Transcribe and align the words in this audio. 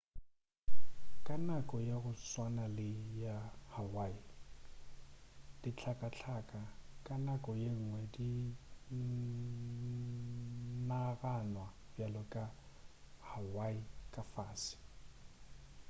ka 1.25 1.35
nako 1.47 1.75
ya 1.89 1.95
go 2.03 2.11
tswana 2.21 2.65
le 2.77 2.89
ya 3.23 3.35
hawaii 3.73 4.25
dihlakahlaka 5.61 6.61
ka 7.05 7.15
nako 7.25 7.51
yengwe 7.63 8.01
di 8.15 8.29
naganwa 10.87 11.67
bjale 11.93 12.23
ka 12.33 12.43
hawaii 13.29 13.81
ka 14.13 14.21
fase 14.33 14.75